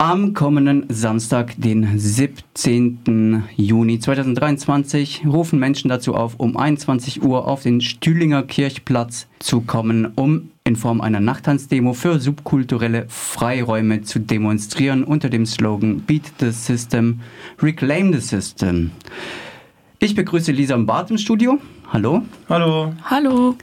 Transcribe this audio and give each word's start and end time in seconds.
Am 0.00 0.32
kommenden 0.32 0.86
Samstag, 0.88 1.56
den 1.58 1.98
17. 1.98 3.44
Juni 3.54 4.00
2023, 4.00 5.26
rufen 5.26 5.58
Menschen 5.58 5.90
dazu 5.90 6.14
auf, 6.14 6.36
um 6.38 6.56
21 6.56 7.22
Uhr 7.22 7.46
auf 7.46 7.64
den 7.64 7.82
Stühlinger 7.82 8.42
Kirchplatz 8.42 9.26
zu 9.40 9.60
kommen, 9.60 10.10
um 10.14 10.52
in 10.64 10.76
Form 10.76 11.02
einer 11.02 11.20
Nachttanzdemo 11.20 11.92
für 11.92 12.18
subkulturelle 12.18 13.04
Freiräume 13.10 14.00
zu 14.00 14.20
demonstrieren 14.20 15.04
unter 15.04 15.28
dem 15.28 15.44
Slogan 15.44 16.00
Beat 16.00 16.32
the 16.40 16.50
System, 16.50 17.20
Reclaim 17.60 18.10
the 18.14 18.20
System. 18.20 18.92
Ich 19.98 20.14
begrüße 20.14 20.50
Lisa 20.50 20.76
im 20.76 20.86
Bart 20.86 21.10
im 21.10 21.18
Studio. 21.18 21.58
Hallo. 21.92 22.22
Hallo. 22.48 22.94
Hallo. 23.04 23.54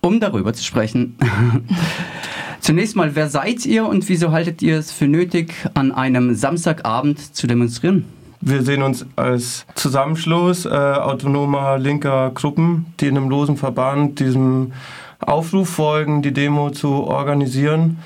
Um 0.00 0.20
darüber 0.20 0.54
zu 0.54 0.64
sprechen. 0.64 1.18
Zunächst 2.62 2.94
mal, 2.94 3.16
wer 3.16 3.28
seid 3.28 3.66
ihr 3.66 3.84
und 3.86 4.08
wieso 4.08 4.30
haltet 4.30 4.62
ihr 4.62 4.78
es 4.78 4.92
für 4.92 5.08
nötig, 5.08 5.52
an 5.74 5.90
einem 5.90 6.36
Samstagabend 6.36 7.34
zu 7.34 7.48
demonstrieren? 7.48 8.04
Wir 8.40 8.62
sehen 8.62 8.84
uns 8.84 9.04
als 9.16 9.66
Zusammenschluss 9.74 10.64
äh, 10.64 10.68
autonomer 10.68 11.76
linker 11.78 12.30
Gruppen, 12.30 12.86
die 13.00 13.08
in 13.08 13.16
einem 13.16 13.28
losen 13.28 13.56
Verband 13.56 14.20
diesem 14.20 14.72
Aufruf 15.18 15.70
folgen, 15.70 16.22
die 16.22 16.32
Demo 16.32 16.70
zu 16.70 16.88
organisieren, 16.88 17.98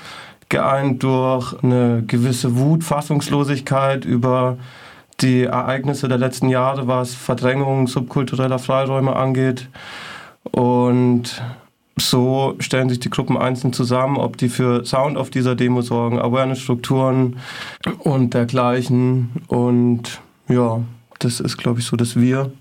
geeint 0.49 1.03
durch 1.03 1.53
eine 1.63 2.01
gewisse 2.07 2.57
Wut, 2.57 2.83
Fassungslosigkeit 2.83 4.05
über 4.05 4.57
die 5.21 5.43
Ereignisse 5.43 6.07
der 6.07 6.17
letzten 6.17 6.49
Jahre, 6.49 6.87
was 6.87 7.13
Verdrängung 7.13 7.85
subkultureller 7.85 8.57
Freiräume 8.57 9.15
angeht. 9.15 9.69
Und 10.49 11.43
so 11.97 12.55
stellen 12.59 12.89
sich 12.89 12.99
die 12.99 13.09
Gruppen 13.09 13.37
einzeln 13.37 13.73
zusammen, 13.73 14.17
ob 14.17 14.37
die 14.37 14.49
für 14.49 14.85
Sound 14.85 15.17
auf 15.17 15.29
dieser 15.29 15.55
Demo 15.55 15.81
sorgen, 15.81 16.19
Awareness-Strukturen 16.19 17.37
und 17.99 18.33
dergleichen. 18.33 19.29
Und 19.47 20.21
ja, 20.47 20.81
das 21.19 21.39
ist, 21.39 21.57
glaube 21.57 21.79
ich, 21.79 21.85
so 21.85 21.97
das 21.97 22.15
Wir. 22.15 22.51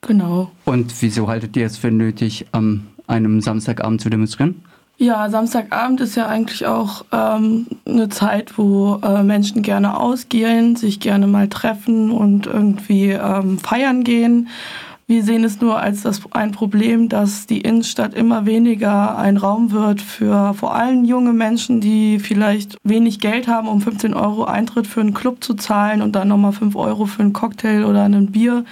Genau. 0.00 0.50
Und 0.64 0.94
wieso 1.02 1.28
haltet 1.28 1.56
ihr 1.56 1.66
es 1.66 1.76
für 1.76 1.90
nötig, 1.90 2.46
am 2.52 2.86
einem 3.06 3.40
Samstagabend 3.40 4.00
zu 4.00 4.10
demonstrieren? 4.10 4.62
Ja, 5.00 5.30
Samstagabend 5.30 6.00
ist 6.00 6.16
ja 6.16 6.26
eigentlich 6.26 6.66
auch 6.66 7.04
ähm, 7.12 7.66
eine 7.86 8.08
Zeit, 8.08 8.58
wo 8.58 8.96
äh, 8.96 9.22
Menschen 9.22 9.62
gerne 9.62 9.96
ausgehen, 9.96 10.74
sich 10.74 10.98
gerne 10.98 11.28
mal 11.28 11.48
treffen 11.48 12.10
und 12.10 12.46
irgendwie 12.46 13.10
ähm, 13.10 13.58
feiern 13.58 14.02
gehen. 14.02 14.48
Wir 15.10 15.24
sehen 15.24 15.42
es 15.42 15.58
nur 15.62 15.80
als 15.80 16.02
das 16.02 16.20
ein 16.32 16.52
Problem, 16.52 17.08
dass 17.08 17.46
die 17.46 17.62
Innenstadt 17.62 18.12
immer 18.12 18.44
weniger 18.44 19.16
ein 19.16 19.38
Raum 19.38 19.72
wird 19.72 20.02
für 20.02 20.52
vor 20.52 20.74
allem 20.74 21.06
junge 21.06 21.32
Menschen, 21.32 21.80
die 21.80 22.18
vielleicht 22.18 22.76
wenig 22.84 23.18
Geld 23.18 23.48
haben, 23.48 23.68
um 23.68 23.80
15 23.80 24.12
Euro 24.12 24.44
Eintritt 24.44 24.86
für 24.86 25.00
einen 25.00 25.14
Club 25.14 25.42
zu 25.42 25.54
zahlen 25.54 26.02
und 26.02 26.12
dann 26.12 26.28
nochmal 26.28 26.52
5 26.52 26.76
Euro 26.76 27.06
für 27.06 27.22
einen 27.22 27.32
Cocktail 27.32 27.86
oder 27.86 28.04
ein 28.04 28.32
Bier. 28.32 28.66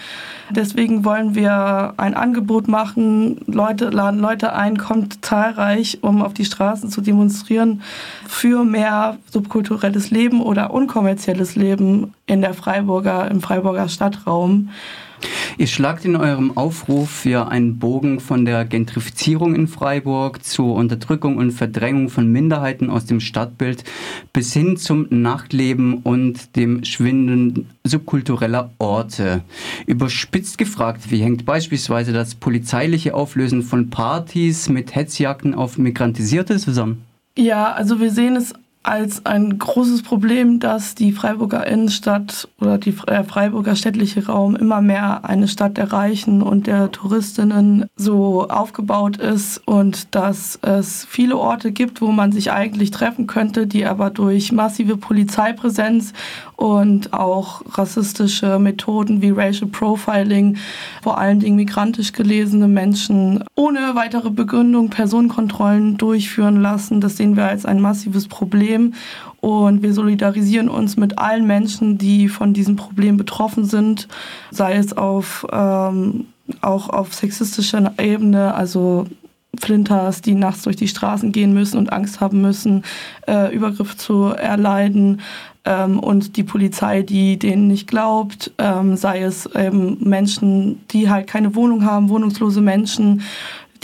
Deswegen 0.51 1.07
wollen 1.07 1.35
wir 1.35 1.95
ein 1.97 2.13
Angebot 2.13 2.69
machen, 2.69 3.41
Leute 3.47 3.89
laden 3.89 4.21
Leute 4.21 4.53
ein, 4.53 4.77
kommt 4.77 5.25
zahlreich, 5.25 6.01
um 6.03 6.21
auf 6.21 6.35
die 6.35 6.45
Straßen 6.45 6.91
zu 6.91 7.01
demonstrieren 7.01 7.81
für 8.29 8.63
mehr 8.63 9.17
subkulturelles 9.31 10.11
Leben 10.11 10.43
oder 10.43 10.71
unkommerzielles 10.71 11.57
Leben 11.57 12.13
in 12.27 12.43
der 12.43 12.53
Freiburger, 12.53 13.31
im 13.31 13.41
Freiburger 13.41 13.89
Stadtraum. 13.89 14.69
Ihr 15.59 15.67
schlagt 15.67 16.05
in 16.05 16.17
eurem 16.17 16.57
Aufruf 16.57 17.25
ja 17.25 17.49
einen 17.49 17.79
Bogen 17.79 18.21
von 18.21 18.45
der 18.45 18.67
Gentrifizierung 18.67 19.55
in 19.55 19.69
Freiburg 19.69 20.45
zur 20.45 20.75
Unterdrückung 20.75 21.39
und 21.39 21.53
Verdrängung 21.53 22.11
von 22.11 22.31
Minderheiten 22.31 22.91
aus 22.91 23.07
dem 23.07 23.21
Stadtbild 23.21 23.83
bis 24.35 24.53
hin 24.53 24.77
zum 24.77 25.07
Nachtleben 25.09 25.99
und 26.03 26.57
dem 26.57 26.85
Schwinden 26.85 27.71
subkultureller 27.85 28.73
Orte. 28.79 29.45
Überspitzt 29.87 30.59
gefragt, 30.59 31.11
wie 31.11 31.23
hängt 31.23 31.47
beispielsweise 31.47 32.13
das 32.13 32.35
polizeiliche 32.35 33.15
Auflösen 33.15 33.63
von 33.63 33.89
Partys 33.89 34.69
mit 34.69 34.95
Hetzjagden 34.95 35.55
auf 35.55 35.79
Migrantisierte 35.79 36.59
zusammen? 36.59 37.03
Ja, 37.39 37.73
also 37.73 38.01
wir 38.01 38.11
sehen 38.11 38.37
es 38.37 38.55
als 38.87 39.27
ein 39.27 39.59
großes 39.59 40.03
Problem, 40.03 40.61
dass 40.61 40.95
die 40.95 41.11
Freiburger 41.11 41.67
Innenstadt 41.67 42.49
oder 42.61 42.79
die 42.79 42.95
äh, 43.09 43.25
Freiburger 43.25 43.75
städtliche 43.75 44.27
Raum 44.27 44.55
immer 44.55 44.81
mehr 44.81 45.25
eine 45.25 45.49
Stadt 45.49 45.77
der 45.77 45.93
Reichen 45.93 46.41
und 46.41 46.69
der 46.69 46.93
Touristinnen 46.93 47.87
so 47.97 48.49
aufgebaut 48.49 49.17
ist 49.17 49.59
und 49.67 50.15
dass 50.15 50.61
es 50.63 51.05
viele 51.05 51.37
Orte 51.37 51.73
gibt, 51.73 52.01
wo 52.01 52.13
man 52.13 52.31
sich 52.31 52.53
eigentlich 52.53 52.93
treffen 52.93 53.27
könnte, 53.27 53.67
die 53.67 53.87
aber 53.87 54.11
durch 54.11 54.53
massive 54.53 54.97
Polizeipräsenz 54.97 56.13
und 56.57 57.13
auch 57.13 57.63
rassistische 57.73 58.59
Methoden 58.59 59.21
wie 59.23 59.31
Racial 59.31 59.71
Profiling, 59.71 60.57
vor 61.03 61.19
allen 61.19 61.39
Dingen 61.39 61.57
migrantisch 61.57 62.13
gelesene 62.13 62.67
Menschen 62.67 63.45
ohne 63.55 63.95
weitere 63.95 64.31
Begründung 64.31 64.89
Personenkontrollen 64.89 65.99
durchführen 65.99 66.61
lassen. 66.61 67.01
Das 67.01 67.17
sehen 67.17 67.37
wir 67.37 67.45
als 67.45 67.67
ein 67.67 67.81
massives 67.81 68.27
Problem 68.27 68.95
und 69.41 69.83
wir 69.83 69.93
solidarisieren 69.93 70.69
uns 70.69 70.97
mit 70.97 71.19
allen 71.19 71.47
Menschen, 71.47 71.99
die 71.99 72.29
von 72.29 72.55
diesem 72.55 72.77
Problem 72.77 73.17
betroffen 73.17 73.65
sind, 73.65 74.09
sei 74.51 74.77
es 74.77 74.97
auf 74.97 75.47
ähm, 75.53 76.27
auch 76.61 76.89
auf 76.91 77.13
sexistischer 77.13 77.93
Ebene, 77.99 78.55
also 78.55 79.07
Flinters, 79.59 80.21
die 80.21 80.35
nachts 80.35 80.63
durch 80.63 80.77
die 80.77 80.89
Straßen 80.89 81.33
gehen 81.33 81.55
müssen 81.55 81.79
und 81.79 81.93
Angst 81.93 82.21
haben 82.21 82.41
müssen, 82.41 82.85
äh, 83.27 83.55
Übergriff 83.55 83.97
zu 83.97 84.27
erleiden, 84.27 85.21
ähm, 85.67 85.99
und 85.99 86.37
die 86.37 86.45
Polizei, 86.45 87.03
die 87.03 87.39
denen 87.39 87.69
nicht 87.69 87.87
glaubt, 87.89 88.53
ähm, 88.59 88.97
sei 88.97 89.23
es 89.23 89.49
ähm, 89.55 89.99
Menschen, 90.01 90.81
die 90.91 91.11
halt 91.11 91.27
keine 91.27 91.55
Wohnung 91.55 91.85
haben, 91.85 92.09
wohnungslose 92.09 92.61
Menschen, 92.61 93.23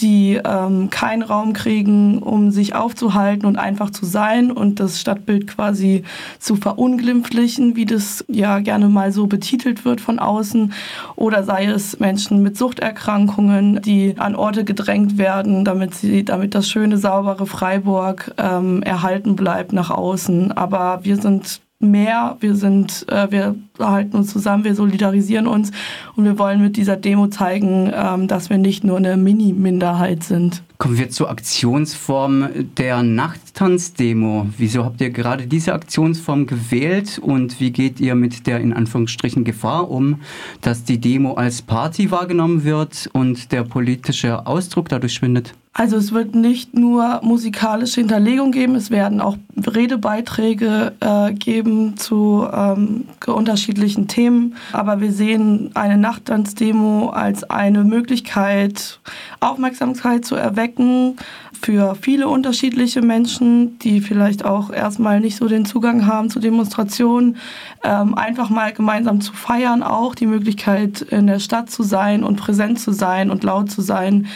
die 0.00 0.40
ähm, 0.44 0.90
keinen 0.90 1.22
Raum 1.22 1.52
kriegen, 1.52 2.18
um 2.18 2.50
sich 2.50 2.74
aufzuhalten 2.74 3.46
und 3.46 3.56
einfach 3.56 3.90
zu 3.90 4.04
sein 4.06 4.50
und 4.50 4.80
das 4.80 5.00
Stadtbild 5.00 5.46
quasi 5.46 6.04
zu 6.38 6.56
verunglimpflichen, 6.56 7.76
wie 7.76 7.84
das 7.84 8.24
ja 8.28 8.58
gerne 8.60 8.88
mal 8.88 9.12
so 9.12 9.26
betitelt 9.26 9.84
wird 9.84 10.00
von 10.00 10.18
außen. 10.18 10.72
Oder 11.16 11.44
sei 11.44 11.66
es 11.66 11.98
Menschen 12.00 12.42
mit 12.42 12.56
Suchterkrankungen, 12.56 13.80
die 13.82 14.14
an 14.18 14.34
Orte 14.34 14.64
gedrängt 14.64 15.18
werden, 15.18 15.64
damit 15.64 15.94
sie, 15.94 16.24
damit 16.24 16.54
das 16.54 16.68
schöne, 16.68 16.98
saubere 16.98 17.46
Freiburg 17.46 18.34
ähm, 18.38 18.82
erhalten 18.82 19.36
bleibt 19.36 19.72
nach 19.72 19.90
außen. 19.90 20.52
Aber 20.52 21.00
wir 21.02 21.16
sind 21.16 21.60
mehr. 21.82 22.36
Wir 22.40 22.54
sind, 22.54 23.06
äh, 23.10 23.30
wir 23.30 23.56
halten 23.78 24.16
uns 24.16 24.32
zusammen, 24.32 24.64
wir 24.64 24.74
solidarisieren 24.74 25.46
uns 25.46 25.70
und 26.16 26.24
wir 26.24 26.38
wollen 26.38 26.62
mit 26.62 26.76
dieser 26.76 26.96
Demo 26.96 27.28
zeigen, 27.28 27.92
ähm, 27.94 28.28
dass 28.28 28.50
wir 28.50 28.58
nicht 28.58 28.84
nur 28.84 28.96
eine 28.96 29.16
Mini-Minderheit 29.16 30.22
sind. 30.22 30.62
Kommen 30.82 30.98
wir 30.98 31.10
zur 31.10 31.30
Aktionsform 31.30 32.48
der 32.76 33.04
Nachttanzdemo. 33.04 34.48
Wieso 34.58 34.84
habt 34.84 35.00
ihr 35.00 35.10
gerade 35.10 35.46
diese 35.46 35.74
Aktionsform 35.74 36.48
gewählt 36.48 37.20
und 37.22 37.60
wie 37.60 37.70
geht 37.70 38.00
ihr 38.00 38.16
mit 38.16 38.48
der 38.48 38.58
in 38.58 38.72
Anführungsstrichen 38.72 39.44
Gefahr 39.44 39.88
um, 39.88 40.22
dass 40.60 40.82
die 40.82 40.98
Demo 40.98 41.34
als 41.34 41.62
Party 41.62 42.10
wahrgenommen 42.10 42.64
wird 42.64 43.08
und 43.12 43.52
der 43.52 43.62
politische 43.62 44.44
Ausdruck 44.44 44.88
dadurch 44.88 45.14
schwindet? 45.14 45.54
Also 45.74 45.96
es 45.96 46.12
wird 46.12 46.34
nicht 46.34 46.74
nur 46.74 47.20
musikalische 47.22 48.02
Hinterlegung 48.02 48.52
geben, 48.52 48.74
es 48.74 48.90
werden 48.90 49.22
auch 49.22 49.38
Redebeiträge 49.56 50.92
äh, 51.00 51.32
geben 51.32 51.96
zu 51.96 52.46
ähm, 52.52 53.04
unterschiedlichen 53.26 54.06
Themen. 54.06 54.56
Aber 54.72 55.00
wir 55.00 55.12
sehen 55.12 55.70
eine 55.72 55.96
Nachttanzdemo 55.96 57.08
als 57.08 57.44
eine 57.44 57.84
Möglichkeit, 57.84 59.00
Aufmerksamkeit 59.42 60.24
zu 60.24 60.36
erwecken 60.36 61.16
für 61.60 61.94
viele 61.94 62.28
unterschiedliche 62.28 63.02
Menschen, 63.02 63.78
die 63.78 64.00
vielleicht 64.00 64.44
auch 64.44 64.70
erstmal 64.70 65.20
nicht 65.20 65.36
so 65.36 65.48
den 65.48 65.64
Zugang 65.64 66.06
haben 66.06 66.30
zu 66.30 66.40
Demonstrationen, 66.40 67.36
ähm, 67.84 68.14
einfach 68.14 68.50
mal 68.50 68.72
gemeinsam 68.72 69.20
zu 69.20 69.32
feiern, 69.32 69.82
auch 69.82 70.14
die 70.14 70.26
Möglichkeit 70.26 71.02
in 71.02 71.26
der 71.26 71.38
Stadt 71.38 71.70
zu 71.70 71.82
sein 71.82 72.24
und 72.24 72.36
präsent 72.36 72.80
zu 72.80 72.92
sein 72.92 73.30
und 73.30 73.44
laut 73.44 73.70
zu 73.70 73.80
sein. 73.80 74.26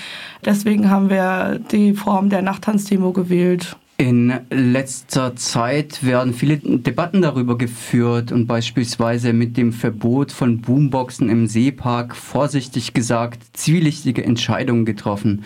Deswegen 0.45 0.91
haben 0.91 1.11
wir 1.11 1.61
die 1.73 1.95
Form 1.95 2.29
der 2.29 2.43
Nachttanzdemo 2.43 3.13
gewählt. 3.13 3.77
In 3.99 4.41
letzter 4.51 5.37
Zeit 5.37 6.05
werden 6.05 6.35
viele 6.35 6.59
Debatten 6.59 7.23
darüber 7.23 7.57
geführt 7.57 8.31
und 8.31 8.47
beispielsweise 8.47 9.33
mit 9.33 9.57
dem 9.57 9.73
Verbot 9.73 10.33
von 10.33 10.61
Boomboxen 10.61 11.31
im 11.31 11.47
Seepark 11.47 12.15
vorsichtig 12.15 12.93
gesagt 12.93 13.41
zwielichtige 13.55 14.23
Entscheidungen 14.23 14.85
getroffen. 14.85 15.45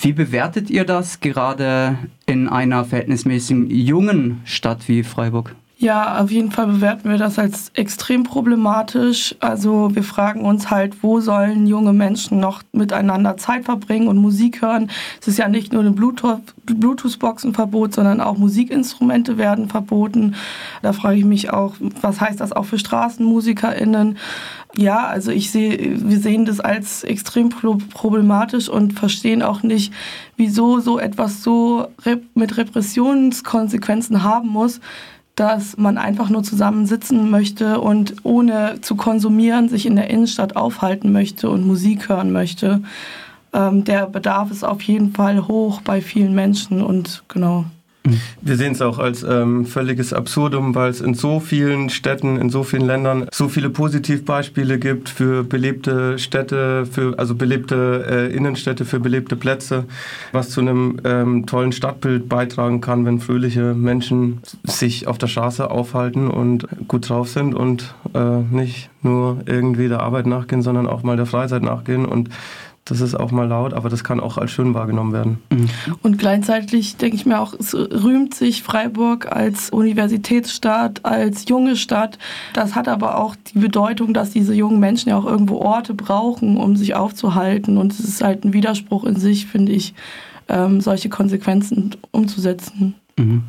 Wie 0.00 0.12
bewertet 0.12 0.68
ihr 0.68 0.84
das 0.84 1.20
gerade 1.20 1.96
in 2.26 2.48
einer 2.48 2.84
verhältnismäßig 2.84 3.70
jungen 3.70 4.40
Stadt 4.44 4.88
wie 4.88 5.04
Freiburg? 5.04 5.54
Ja, 5.82 6.20
auf 6.20 6.30
jeden 6.30 6.52
Fall 6.52 6.68
bewerten 6.68 7.10
wir 7.10 7.18
das 7.18 7.40
als 7.40 7.72
extrem 7.74 8.22
problematisch. 8.22 9.34
Also 9.40 9.90
wir 9.92 10.04
fragen 10.04 10.42
uns 10.42 10.70
halt, 10.70 11.02
wo 11.02 11.18
sollen 11.18 11.66
junge 11.66 11.92
Menschen 11.92 12.38
noch 12.38 12.62
miteinander 12.70 13.36
Zeit 13.36 13.64
verbringen 13.64 14.06
und 14.06 14.18
Musik 14.18 14.62
hören. 14.62 14.92
Es 15.20 15.26
ist 15.26 15.38
ja 15.38 15.48
nicht 15.48 15.72
nur 15.72 15.82
ein 15.82 15.96
Bluetooth-Boxenverbot, 15.96 17.94
sondern 17.94 18.20
auch 18.20 18.38
Musikinstrumente 18.38 19.38
werden 19.38 19.68
verboten. 19.68 20.36
Da 20.82 20.92
frage 20.92 21.18
ich 21.18 21.24
mich 21.24 21.50
auch, 21.50 21.74
was 22.00 22.20
heißt 22.20 22.38
das 22.38 22.52
auch 22.52 22.66
für 22.66 22.78
StraßenmusikerInnen? 22.78 24.18
Ja, 24.76 25.08
also 25.08 25.32
ich 25.32 25.50
sehe, 25.50 26.00
wir 26.08 26.20
sehen 26.20 26.44
das 26.44 26.60
als 26.60 27.02
extrem 27.02 27.48
problematisch 27.48 28.68
und 28.68 28.92
verstehen 28.92 29.42
auch 29.42 29.64
nicht, 29.64 29.92
wieso 30.36 30.78
so 30.78 31.00
etwas 31.00 31.42
so 31.42 31.88
mit 32.34 32.56
Repressionskonsequenzen 32.56 34.22
haben 34.22 34.48
muss 34.48 34.78
dass 35.34 35.78
man 35.78 35.96
einfach 35.96 36.28
nur 36.28 36.42
zusammen 36.42 36.86
sitzen 36.86 37.30
möchte 37.30 37.80
und 37.80 38.16
ohne 38.22 38.80
zu 38.82 38.96
konsumieren 38.96 39.68
sich 39.68 39.86
in 39.86 39.96
der 39.96 40.10
Innenstadt 40.10 40.56
aufhalten 40.56 41.12
möchte 41.12 41.48
und 41.48 41.66
Musik 41.66 42.08
hören 42.08 42.32
möchte. 42.32 42.82
Ähm, 43.52 43.84
der 43.84 44.06
Bedarf 44.06 44.50
ist 44.50 44.64
auf 44.64 44.82
jeden 44.82 45.12
Fall 45.12 45.46
hoch 45.48 45.80
bei 45.80 46.00
vielen 46.00 46.34
Menschen 46.34 46.82
und 46.82 47.24
genau. 47.28 47.64
Wir 48.40 48.56
sehen 48.56 48.72
es 48.72 48.82
auch 48.82 48.98
als 48.98 49.22
ähm, 49.22 49.64
völliges 49.64 50.12
Absurdum, 50.12 50.74
weil 50.74 50.90
es 50.90 51.00
in 51.00 51.14
so 51.14 51.38
vielen 51.38 51.88
Städten, 51.88 52.36
in 52.36 52.50
so 52.50 52.64
vielen 52.64 52.84
Ländern 52.84 53.28
so 53.32 53.48
viele 53.48 53.70
Positivbeispiele 53.70 54.78
gibt 54.80 55.08
für 55.08 55.44
belebte 55.44 56.18
Städte, 56.18 56.84
für 56.86 57.16
also 57.18 57.36
belebte 57.36 58.04
äh, 58.08 58.36
Innenstädte, 58.36 58.84
für 58.84 58.98
belebte 58.98 59.36
Plätze, 59.36 59.84
was 60.32 60.50
zu 60.50 60.60
einem 60.60 60.98
ähm, 61.04 61.46
tollen 61.46 61.70
Stadtbild 61.70 62.28
beitragen 62.28 62.80
kann, 62.80 63.04
wenn 63.04 63.20
fröhliche 63.20 63.74
Menschen 63.74 64.40
sich 64.64 65.06
auf 65.06 65.18
der 65.18 65.28
Straße 65.28 65.70
aufhalten 65.70 66.28
und 66.28 66.66
gut 66.88 67.08
drauf 67.08 67.28
sind 67.28 67.54
und 67.54 67.94
äh, 68.14 68.38
nicht 68.50 68.90
nur 69.02 69.42
irgendwie 69.46 69.88
der 69.88 70.00
Arbeit 70.00 70.26
nachgehen, 70.26 70.62
sondern 70.62 70.88
auch 70.88 71.04
mal 71.04 71.16
der 71.16 71.26
Freizeit 71.26 71.62
nachgehen 71.62 72.04
und 72.04 72.30
das 72.84 73.00
ist 73.00 73.14
auch 73.14 73.30
mal 73.30 73.46
laut, 73.46 73.74
aber 73.74 73.88
das 73.88 74.02
kann 74.02 74.18
auch 74.18 74.38
als 74.38 74.50
schön 74.50 74.74
wahrgenommen 74.74 75.12
werden. 75.12 75.38
Mhm. 75.50 75.68
Und 76.02 76.18
gleichzeitig 76.18 76.96
denke 76.96 77.14
ich 77.16 77.24
mir 77.26 77.40
auch, 77.40 77.54
es 77.54 77.74
rühmt 77.74 78.34
sich 78.34 78.64
Freiburg 78.64 79.30
als 79.30 79.70
Universitätsstadt, 79.70 81.04
als 81.04 81.48
junge 81.48 81.76
Stadt. 81.76 82.18
Das 82.54 82.74
hat 82.74 82.88
aber 82.88 83.18
auch 83.18 83.36
die 83.54 83.60
Bedeutung, 83.60 84.14
dass 84.14 84.30
diese 84.30 84.52
jungen 84.52 84.80
Menschen 84.80 85.10
ja 85.10 85.16
auch 85.16 85.26
irgendwo 85.26 85.58
Orte 85.58 85.94
brauchen, 85.94 86.56
um 86.56 86.76
sich 86.76 86.94
aufzuhalten. 86.94 87.78
Und 87.78 87.92
es 87.92 88.00
ist 88.00 88.22
halt 88.22 88.44
ein 88.44 88.52
Widerspruch 88.52 89.04
in 89.04 89.16
sich, 89.16 89.46
finde 89.46 89.72
ich, 89.72 89.94
ähm, 90.48 90.80
solche 90.80 91.08
Konsequenzen 91.08 91.94
umzusetzen. 92.10 92.94
Mhm. 93.16 93.44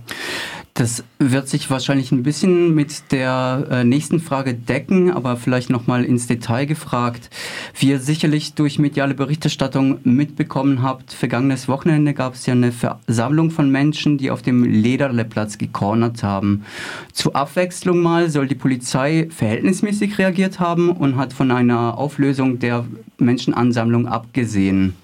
Das 0.75 1.03
wird 1.19 1.47
sich 1.47 1.69
wahrscheinlich 1.69 2.11
ein 2.11 2.23
bisschen 2.23 2.73
mit 2.73 3.11
der 3.11 3.67
äh, 3.69 3.83
nächsten 3.83 4.19
Frage 4.19 4.55
decken, 4.55 5.11
aber 5.11 5.37
vielleicht 5.37 5.69
nochmal 5.69 6.03
ins 6.03 6.25
Detail 6.25 6.65
gefragt. 6.65 7.29
Wie 7.77 7.89
ihr 7.89 7.99
sicherlich 7.99 8.55
durch 8.55 8.79
mediale 8.79 9.13
Berichterstattung 9.13 9.99
mitbekommen 10.03 10.81
habt, 10.81 11.13
vergangenes 11.13 11.67
Wochenende 11.67 12.15
gab 12.15 12.33
es 12.33 12.47
ja 12.47 12.53
eine 12.53 12.71
Versammlung 12.71 13.51
von 13.51 13.69
Menschen, 13.69 14.17
die 14.17 14.31
auf 14.31 14.41
dem 14.41 14.63
Lederleplatz 14.63 15.59
gecornert 15.59 16.23
haben. 16.23 16.63
Zur 17.11 17.35
Abwechslung 17.35 17.99
mal 17.99 18.31
soll 18.31 18.47
die 18.47 18.55
Polizei 18.55 19.27
verhältnismäßig 19.29 20.17
reagiert 20.17 20.59
haben 20.59 20.89
und 20.89 21.17
hat 21.17 21.33
von 21.33 21.51
einer 21.51 21.99
Auflösung 21.99 22.57
der 22.57 22.85
Menschenansammlung 23.19 24.07
abgesehen. 24.07 24.95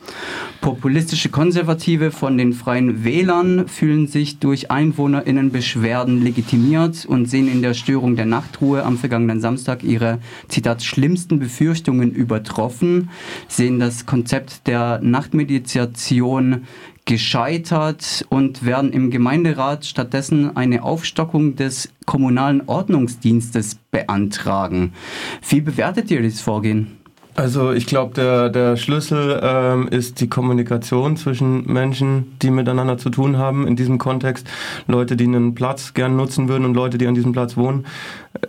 Populistische 0.62 1.30
Konservative 1.30 2.12
von 2.12 2.38
den 2.38 2.54
Freien 2.54 3.04
Wählern 3.04 3.68
fühlen 3.68 4.08
sich 4.08 4.40
durch 4.40 4.72
Einwohnerinnenbeschwerden 5.60 6.22
legitimiert 6.22 7.06
und 7.06 7.26
sehen 7.26 7.52
in 7.52 7.62
der 7.62 7.74
Störung 7.74 8.16
der 8.16 8.26
Nachtruhe 8.26 8.84
am 8.84 8.98
vergangenen 8.98 9.42
Samstag 9.42 9.84
ihre, 9.84 10.20
Zitat, 10.48 10.82
schlimmsten 10.84 11.40
Befürchtungen 11.40 12.12
übertroffen, 12.12 13.10
sehen 13.48 13.80
das 13.80 14.06
Konzept 14.06 14.68
der 14.68 15.00
Nachtmeditation 15.02 16.64
gescheitert 17.06 18.26
und 18.30 18.66
werden 18.66 18.94
im 18.94 19.12
Gemeinderat 19.12 19.86
stattdessen 19.86 20.56
eine 20.56 20.84
Aufstockung 20.84 21.56
des 21.56 21.92
kommunalen 22.06 22.62
Ordnungsdienstes 22.68 23.76
beantragen. 23.92 24.94
Wie 25.48 25.62
bewertet 25.62 26.10
ihr 26.12 26.22
dieses 26.22 26.42
Vorgehen? 26.42 26.99
Also 27.40 27.72
ich 27.72 27.86
glaube, 27.86 28.14
der, 28.16 28.50
der 28.50 28.76
Schlüssel 28.76 29.40
ähm, 29.42 29.88
ist 29.88 30.20
die 30.20 30.28
Kommunikation 30.28 31.16
zwischen 31.16 31.72
Menschen, 31.72 32.38
die 32.42 32.52
miteinander 32.52 32.98
zu 32.98 33.10
tun 33.10 33.38
haben. 33.38 33.66
In 33.66 33.78
diesem 33.78 33.98
Kontext 33.98 34.46
Leute, 34.88 35.16
die 35.16 35.24
einen 35.24 35.56
Platz 35.56 35.94
gern 35.94 36.18
nutzen 36.18 36.50
würden 36.50 36.66
und 36.66 36.74
Leute, 36.74 36.98
die 36.98 37.08
an 37.08 37.16
diesem 37.16 37.32
Platz 37.32 37.56
wohnen. 37.56 37.86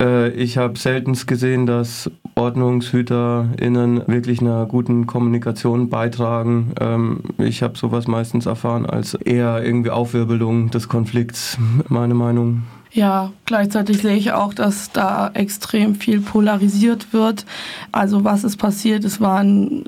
Äh, 0.00 0.30
ich 0.30 0.58
habe 0.58 0.76
selten 0.76 1.16
gesehen, 1.24 1.66
dass 1.66 2.10
OrdnungshüterInnen 2.34 4.08
wirklich 4.08 4.40
einer 4.40 4.66
guten 4.66 5.06
Kommunikation 5.06 5.88
beitragen. 5.88 6.72
Ähm, 6.80 7.20
ich 7.38 7.62
habe 7.62 7.78
sowas 7.78 8.08
meistens 8.08 8.46
erfahren 8.46 8.86
als 8.86 9.14
eher 9.14 9.64
irgendwie 9.64 9.90
Aufwirbelung 9.90 10.72
des 10.72 10.88
Konflikts, 10.88 11.58
meine 11.88 12.14
Meinung. 12.14 12.64
Ja, 12.92 13.32
gleichzeitig 13.46 13.98
sehe 13.98 14.16
ich 14.16 14.32
auch, 14.32 14.52
dass 14.52 14.90
da 14.90 15.30
extrem 15.34 15.94
viel 15.94 16.20
polarisiert 16.20 17.12
wird. 17.12 17.46
Also 17.92 18.24
was 18.24 18.42
ist 18.42 18.56
passiert? 18.56 19.04
Es 19.04 19.20
waren 19.20 19.84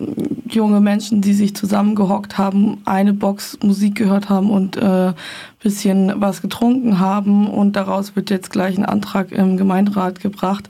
junge 0.48 0.80
Menschen, 0.80 1.20
die 1.20 1.34
sich 1.34 1.56
zusammengehockt 1.56 2.38
haben, 2.38 2.80
eine 2.84 3.12
Box 3.12 3.58
Musik 3.60 3.96
gehört 3.96 4.28
haben 4.28 4.50
und 4.50 4.76
äh, 4.76 5.14
bisschen 5.62 6.12
was 6.16 6.42
getrunken 6.42 7.00
haben 7.00 7.48
und 7.48 7.74
daraus 7.74 8.14
wird 8.14 8.30
jetzt 8.30 8.50
gleich 8.50 8.78
ein 8.78 8.84
Antrag 8.84 9.32
im 9.32 9.56
Gemeinderat 9.56 10.20
gebracht. 10.20 10.68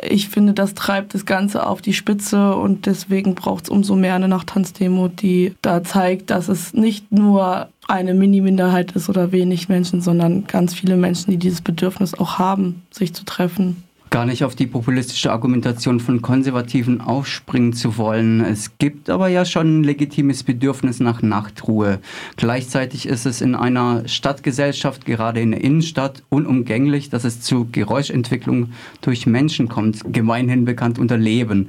Ich 0.00 0.28
finde, 0.28 0.52
das 0.52 0.74
treibt 0.74 1.14
das 1.14 1.26
Ganze 1.26 1.66
auf 1.66 1.82
die 1.82 1.92
Spitze 1.92 2.54
und 2.54 2.86
deswegen 2.86 3.34
braucht 3.34 3.64
es 3.64 3.70
umso 3.70 3.96
mehr 3.96 4.14
eine 4.14 4.28
Nachtanzdemo, 4.28 5.08
die 5.08 5.54
da 5.60 5.82
zeigt, 5.82 6.30
dass 6.30 6.48
es 6.48 6.72
nicht 6.72 7.10
nur 7.10 7.68
eine 7.88 8.14
Mini-Minderheit 8.14 8.92
ist 8.92 9.08
oder 9.08 9.32
wenig 9.32 9.68
Menschen, 9.68 10.00
sondern 10.00 10.46
ganz 10.46 10.74
viele 10.74 10.96
Menschen, 10.96 11.30
die 11.32 11.36
dieses 11.38 11.62
Bedürfnis 11.62 12.14
auch 12.14 12.38
haben, 12.38 12.82
sich 12.90 13.12
zu 13.14 13.24
treffen 13.24 13.82
gar 14.10 14.24
nicht 14.24 14.44
auf 14.44 14.54
die 14.54 14.66
populistische 14.66 15.32
Argumentation 15.32 16.00
von 16.00 16.22
Konservativen 16.22 17.00
aufspringen 17.00 17.72
zu 17.72 17.96
wollen. 17.96 18.40
Es 18.40 18.78
gibt 18.78 19.10
aber 19.10 19.28
ja 19.28 19.44
schon 19.44 19.80
ein 19.80 19.84
legitimes 19.84 20.42
Bedürfnis 20.42 21.00
nach 21.00 21.22
Nachtruhe. 21.22 22.00
Gleichzeitig 22.36 23.06
ist 23.06 23.26
es 23.26 23.40
in 23.40 23.54
einer 23.54 24.06
Stadtgesellschaft, 24.08 25.04
gerade 25.04 25.40
in 25.40 25.52
der 25.52 25.62
Innenstadt, 25.62 26.22
unumgänglich, 26.28 27.10
dass 27.10 27.24
es 27.24 27.40
zu 27.40 27.68
Geräuschentwicklung 27.70 28.70
durch 29.00 29.26
Menschen 29.26 29.68
kommt, 29.68 30.02
gemeinhin 30.12 30.64
bekannt 30.64 30.98
unter 30.98 31.16
Leben. 31.16 31.68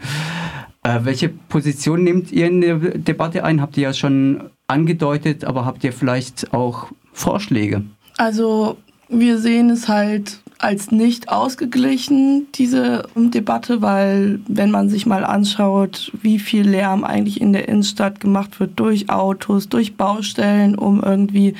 Äh, 0.84 1.00
welche 1.04 1.30
Position 1.30 2.04
nehmt 2.04 2.32
ihr 2.32 2.48
in 2.48 2.62
der 2.62 2.78
Debatte 2.78 3.44
ein? 3.44 3.62
Habt 3.62 3.78
ihr 3.78 3.84
ja 3.84 3.94
schon 3.94 4.50
angedeutet, 4.68 5.44
aber 5.44 5.66
habt 5.66 5.84
ihr 5.84 5.92
vielleicht 5.92 6.54
auch 6.54 6.88
Vorschläge? 7.12 7.84
Also 8.18 8.78
wir 9.10 9.40
sehen 9.40 9.70
es 9.70 9.88
halt 9.88 10.40
als 10.60 10.92
nicht 10.92 11.30
ausgeglichen, 11.30 12.48
diese 12.54 13.04
Debatte, 13.16 13.82
weil 13.82 14.42
wenn 14.46 14.72
man 14.72 14.90
sich 14.90 15.06
mal 15.06 15.24
anschaut, 15.24 16.12
wie 16.22 16.38
viel 16.38 16.68
Lärm 16.68 17.06
eigentlich 17.06 17.40
in 17.40 17.54
der 17.54 17.70
Innenstadt 17.70 18.20
gemacht 18.20 18.60
wird 18.60 18.78
durch 18.78 19.10
Autos, 19.10 19.70
durch 19.70 19.96
Baustellen, 19.96 20.76
um 20.76 21.02
irgendwie 21.02 21.56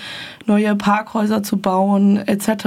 neue 0.46 0.76
Parkhäuser 0.76 1.44
zu 1.44 1.58
bauen 1.58 2.18
etc., 2.18 2.66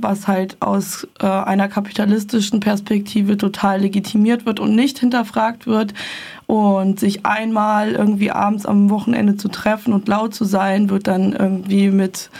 was 0.00 0.26
halt 0.26 0.56
aus 0.58 1.06
äh, 1.20 1.26
einer 1.26 1.68
kapitalistischen 1.68 2.58
Perspektive 2.58 3.36
total 3.36 3.80
legitimiert 3.80 4.46
wird 4.46 4.58
und 4.58 4.74
nicht 4.74 4.98
hinterfragt 4.98 5.68
wird 5.68 5.94
und 6.48 6.98
sich 6.98 7.24
einmal 7.24 7.92
irgendwie 7.92 8.32
abends 8.32 8.66
am 8.66 8.90
Wochenende 8.90 9.36
zu 9.36 9.46
treffen 9.46 9.92
und 9.92 10.08
laut 10.08 10.34
zu 10.34 10.44
sein, 10.44 10.90
wird 10.90 11.06
dann 11.06 11.34
irgendwie 11.34 11.90
mit 11.90 12.30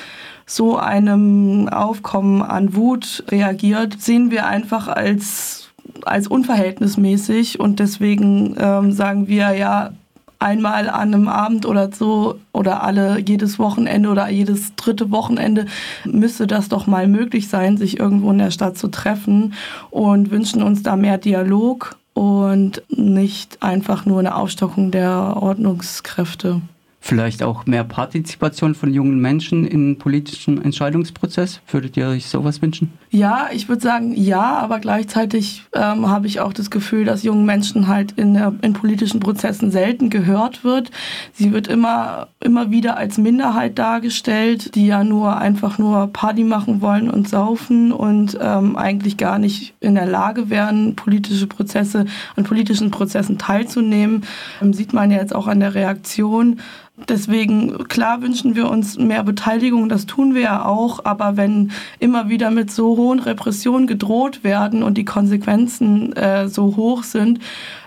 so 0.48 0.78
einem 0.78 1.68
Aufkommen 1.68 2.42
an 2.42 2.74
Wut 2.74 3.22
reagiert, 3.28 4.00
sehen 4.00 4.30
wir 4.30 4.46
einfach 4.46 4.88
als, 4.88 5.68
als 6.04 6.26
unverhältnismäßig 6.26 7.60
und 7.60 7.78
deswegen 7.78 8.56
ähm, 8.58 8.92
sagen 8.92 9.28
wir 9.28 9.52
ja, 9.52 9.90
einmal 10.38 10.88
an 10.88 11.14
einem 11.14 11.28
Abend 11.28 11.66
oder 11.66 11.92
so 11.92 12.38
oder 12.52 12.82
alle 12.82 13.18
jedes 13.18 13.58
Wochenende 13.58 14.08
oder 14.08 14.28
jedes 14.30 14.74
dritte 14.76 15.10
Wochenende 15.10 15.66
müsste 16.04 16.46
das 16.46 16.68
doch 16.68 16.86
mal 16.86 17.08
möglich 17.08 17.48
sein, 17.48 17.76
sich 17.76 17.98
irgendwo 17.98 18.30
in 18.30 18.38
der 18.38 18.50
Stadt 18.50 18.78
zu 18.78 18.88
treffen 18.88 19.52
und 19.90 20.30
wünschen 20.30 20.62
uns 20.62 20.82
da 20.82 20.96
mehr 20.96 21.18
Dialog 21.18 21.96
und 22.14 22.82
nicht 22.88 23.62
einfach 23.62 24.06
nur 24.06 24.20
eine 24.20 24.36
Aufstockung 24.36 24.90
der 24.90 25.36
Ordnungskräfte. 25.40 26.62
Vielleicht 27.08 27.42
auch 27.42 27.64
mehr 27.64 27.84
Partizipation 27.84 28.74
von 28.74 28.92
jungen 28.92 29.18
Menschen 29.18 29.66
im 29.66 29.96
politischen 29.96 30.62
Entscheidungsprozess? 30.62 31.62
Würdet 31.70 31.96
ihr 31.96 32.06
euch 32.06 32.26
sowas 32.26 32.60
wünschen? 32.60 32.92
Ja, 33.10 33.48
ich 33.52 33.68
würde 33.68 33.80
sagen 33.80 34.12
ja, 34.14 34.58
aber 34.58 34.80
gleichzeitig 34.80 35.64
ähm, 35.72 36.10
habe 36.10 36.26
ich 36.26 36.40
auch 36.40 36.52
das 36.52 36.70
Gefühl, 36.70 37.06
dass 37.06 37.22
jungen 37.22 37.46
Menschen 37.46 37.88
halt 37.88 38.12
in, 38.12 38.34
in 38.60 38.74
politischen 38.74 39.18
Prozessen 39.18 39.70
selten 39.70 40.10
gehört 40.10 40.62
wird. 40.62 40.90
Sie 41.32 41.52
wird 41.52 41.68
immer, 41.68 42.28
immer 42.40 42.70
wieder 42.70 42.98
als 42.98 43.16
Minderheit 43.16 43.78
dargestellt, 43.78 44.74
die 44.74 44.86
ja 44.86 45.04
nur 45.04 45.38
einfach 45.38 45.78
nur 45.78 46.08
Party 46.08 46.44
machen 46.44 46.82
wollen 46.82 47.08
und 47.08 47.28
saufen 47.28 47.92
und 47.92 48.36
ähm, 48.40 48.76
eigentlich 48.76 49.16
gar 49.16 49.38
nicht 49.38 49.74
in 49.80 49.94
der 49.94 50.06
Lage 50.06 50.50
wären, 50.50 50.94
politische 50.94 51.46
Prozesse, 51.46 52.04
an 52.36 52.44
politischen 52.44 52.90
Prozessen 52.90 53.38
teilzunehmen. 53.38 54.24
Ähm, 54.60 54.74
sieht 54.74 54.92
man 54.92 55.10
ja 55.10 55.16
jetzt 55.16 55.34
auch 55.34 55.46
an 55.46 55.60
der 55.60 55.74
Reaktion. 55.74 56.60
Deswegen, 57.06 57.86
klar 57.86 58.22
wünschen 58.22 58.56
wir 58.56 58.68
uns 58.68 58.98
mehr 58.98 59.22
Beteiligung, 59.22 59.88
das 59.88 60.06
tun 60.06 60.34
wir 60.34 60.42
ja 60.42 60.64
auch, 60.64 61.04
aber 61.04 61.36
wenn 61.36 61.70
immer 62.00 62.28
wieder 62.28 62.50
mit 62.50 62.72
so 62.72 62.92
hohen 62.98 63.20
Repressionen 63.20 63.86
gedroht 63.86 64.44
werden 64.44 64.82
und 64.82 64.98
die 64.98 65.06
Konsequenzen 65.06 66.12
äh, 66.14 66.48
so 66.48 66.76
hoch 66.76 67.02
sind, 67.04 67.40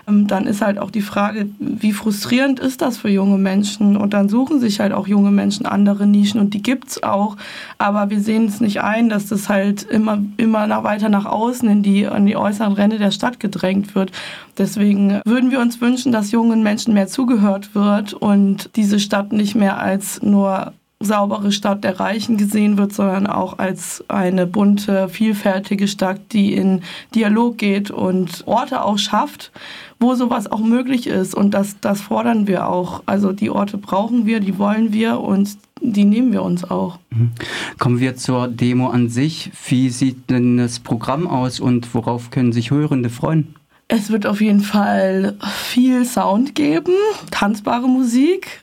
ähm, 0.08 0.26
dann 0.26 0.46
ist 0.46 0.62
halt 0.62 0.78
auch 0.78 0.90
die 0.90 1.02
Frage, 1.02 1.48
wie 1.58 1.92
frustrierend 1.92 2.58
ist 2.58 2.82
das 2.82 2.98
für 2.98 3.08
junge 3.08 3.38
Menschen? 3.38 3.96
Und 3.96 4.14
dann 4.14 4.28
suchen 4.28 4.60
sich 4.60 4.80
halt 4.80 4.92
auch 4.92 5.06
junge 5.06 5.30
Menschen 5.30 5.66
andere 5.66 6.06
Nischen 6.06 6.40
und 6.40 6.54
die 6.54 6.62
gibt's 6.62 7.02
auch. 7.02 7.36
Aber 7.78 8.10
wir 8.10 8.20
sehen 8.20 8.46
es 8.46 8.60
nicht 8.60 8.82
ein, 8.82 9.08
dass 9.08 9.26
das 9.26 9.48
halt 9.48 9.82
immer, 9.84 10.18
immer 10.36 10.66
nach, 10.66 10.82
weiter 10.84 11.08
nach 11.08 11.26
außen 11.26 11.68
in 11.68 11.82
die, 11.82 12.02
in 12.02 12.26
die 12.26 12.36
äußeren 12.36 12.72
Ränder 12.72 12.98
der 12.98 13.12
Stadt 13.12 13.38
gedrängt 13.38 13.94
wird. 13.94 14.10
Deswegen 14.58 15.20
würden 15.24 15.50
wir 15.50 15.60
uns 15.60 15.80
wünschen, 15.80 16.12
dass 16.12 16.32
jungen 16.32 16.62
Menschen 16.62 16.94
mehr 16.94 17.06
zugehört 17.06 17.74
wird 17.74 18.12
und 18.12 18.70
diese 18.76 18.98
Stadt 18.98 19.32
nicht 19.32 19.54
mehr 19.54 19.78
als 19.78 20.20
nur 20.22 20.72
saubere 21.04 21.52
Stadt 21.52 21.84
der 21.84 22.00
Reichen 22.00 22.36
gesehen 22.36 22.78
wird, 22.78 22.92
sondern 22.92 23.26
auch 23.26 23.58
als 23.58 24.04
eine 24.08 24.46
bunte, 24.46 25.08
vielfältige 25.08 25.88
Stadt, 25.88 26.20
die 26.32 26.54
in 26.54 26.82
Dialog 27.14 27.58
geht 27.58 27.90
und 27.90 28.42
Orte 28.46 28.84
auch 28.84 28.98
schafft, 28.98 29.52
wo 30.00 30.14
sowas 30.14 30.50
auch 30.50 30.60
möglich 30.60 31.06
ist. 31.06 31.34
Und 31.34 31.52
das, 31.52 31.76
das 31.80 32.00
fordern 32.00 32.46
wir 32.46 32.68
auch. 32.68 33.02
Also 33.06 33.32
die 33.32 33.50
Orte 33.50 33.78
brauchen 33.78 34.26
wir, 34.26 34.40
die 34.40 34.58
wollen 34.58 34.92
wir 34.92 35.20
und 35.20 35.56
die 35.80 36.04
nehmen 36.04 36.32
wir 36.32 36.42
uns 36.42 36.64
auch. 36.64 36.98
Mhm. 37.10 37.32
Kommen 37.78 38.00
wir 38.00 38.16
zur 38.16 38.48
Demo 38.48 38.88
an 38.88 39.08
sich. 39.08 39.50
Wie 39.68 39.90
sieht 39.90 40.30
denn 40.30 40.56
das 40.56 40.78
Programm 40.78 41.26
aus 41.26 41.60
und 41.60 41.94
worauf 41.94 42.30
können 42.30 42.52
sich 42.52 42.70
Hörende 42.70 43.10
freuen? 43.10 43.54
Es 43.94 44.10
wird 44.10 44.24
auf 44.24 44.40
jeden 44.40 44.60
Fall 44.60 45.36
viel 45.68 46.06
Sound 46.06 46.54
geben, 46.54 46.94
tanzbare 47.30 47.86
Musik. 47.86 48.62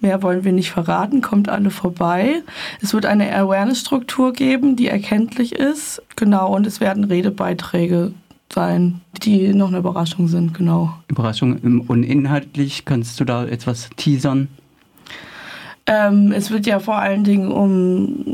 Mehr 0.00 0.22
wollen 0.22 0.44
wir 0.44 0.52
nicht 0.52 0.70
verraten, 0.70 1.20
kommt 1.20 1.48
alle 1.48 1.70
vorbei. 1.70 2.42
Es 2.80 2.94
wird 2.94 3.04
eine 3.04 3.34
Awareness-Struktur 3.34 4.32
geben, 4.32 4.76
die 4.76 4.88
erkenntlich 4.88 5.52
ist. 5.52 6.02
Genau, 6.16 6.54
und 6.54 6.66
es 6.66 6.80
werden 6.80 7.04
Redebeiträge 7.04 8.12
sein, 8.52 9.00
die 9.22 9.52
noch 9.54 9.68
eine 9.68 9.78
Überraschung 9.78 10.28
sind, 10.28 10.54
genau. 10.54 10.94
Überraschung 11.08 11.84
und 11.86 12.02
inhaltlich 12.02 12.84
kannst 12.84 13.20
du 13.20 13.24
da 13.24 13.44
etwas 13.44 13.90
teasern? 13.96 14.48
Ähm, 15.86 16.32
es 16.32 16.50
wird 16.50 16.66
ja 16.66 16.78
vor 16.78 16.96
allen 16.96 17.24
Dingen 17.24 17.50
um, 17.50 18.24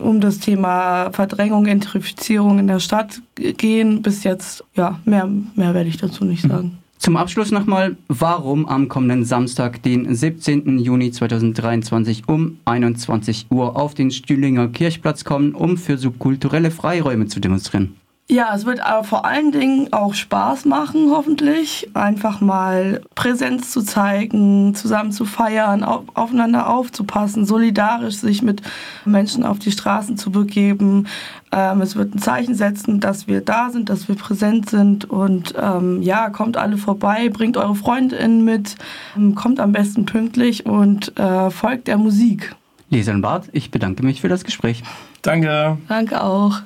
um 0.00 0.20
das 0.20 0.40
Thema 0.40 1.10
Verdrängung, 1.12 1.64
Gentrifizierung 1.64 2.58
in 2.58 2.66
der 2.66 2.80
Stadt 2.80 3.22
gehen. 3.34 4.02
Bis 4.02 4.24
jetzt, 4.24 4.64
ja, 4.74 4.98
mehr, 5.04 5.28
mehr 5.54 5.74
werde 5.74 5.88
ich 5.88 5.96
dazu 5.96 6.24
nicht 6.24 6.44
mhm. 6.44 6.50
Zum 6.98 7.16
Abschluss 7.16 7.52
nochmal, 7.52 7.96
warum 8.08 8.66
am 8.66 8.88
kommenden 8.88 9.24
Samstag, 9.24 9.80
den 9.84 10.12
17. 10.12 10.80
Juni 10.80 11.12
2023 11.12 12.24
um 12.26 12.58
21 12.64 13.46
Uhr 13.50 13.76
auf 13.76 13.94
den 13.94 14.10
Stühlinger 14.10 14.66
Kirchplatz 14.66 15.22
kommen, 15.22 15.54
um 15.54 15.76
für 15.76 15.96
subkulturelle 15.96 16.72
Freiräume 16.72 17.26
zu 17.26 17.38
demonstrieren? 17.38 17.94
Ja, 18.30 18.54
es 18.54 18.66
wird 18.66 18.80
aber 18.80 19.04
vor 19.04 19.24
allen 19.24 19.52
Dingen 19.52 19.90
auch 19.90 20.12
Spaß 20.12 20.66
machen, 20.66 21.08
hoffentlich. 21.10 21.88
Einfach 21.94 22.42
mal 22.42 23.00
Präsenz 23.14 23.70
zu 23.70 23.80
zeigen, 23.80 24.74
zusammen 24.74 25.12
zu 25.12 25.24
feiern, 25.24 25.82
auf, 25.82 26.02
aufeinander 26.12 26.68
aufzupassen, 26.68 27.46
solidarisch 27.46 28.16
sich 28.16 28.42
mit 28.42 28.60
Menschen 29.06 29.44
auf 29.44 29.58
die 29.58 29.70
Straßen 29.70 30.18
zu 30.18 30.30
begeben. 30.30 31.06
Ähm, 31.52 31.80
es 31.80 31.96
wird 31.96 32.14
ein 32.14 32.18
Zeichen 32.18 32.54
setzen, 32.54 33.00
dass 33.00 33.28
wir 33.28 33.40
da 33.40 33.70
sind, 33.70 33.88
dass 33.88 34.08
wir 34.08 34.14
präsent 34.14 34.68
sind. 34.68 35.06
Und 35.06 35.54
ähm, 35.58 36.02
ja, 36.02 36.28
kommt 36.28 36.58
alle 36.58 36.76
vorbei, 36.76 37.30
bringt 37.30 37.56
eure 37.56 37.74
FreundInnen 37.74 38.44
mit, 38.44 38.74
ähm, 39.16 39.34
kommt 39.36 39.58
am 39.58 39.72
besten 39.72 40.04
pünktlich 40.04 40.66
und 40.66 41.18
äh, 41.18 41.48
folgt 41.48 41.88
der 41.88 41.96
Musik. 41.96 42.54
Lisa 42.90 43.12
und 43.12 43.22
Bart, 43.22 43.48
ich 43.52 43.70
bedanke 43.70 44.02
mich 44.02 44.20
für 44.20 44.28
das 44.28 44.44
Gespräch. 44.44 44.82
Danke. 45.22 45.78
Danke 45.88 46.22
auch. 46.22 46.60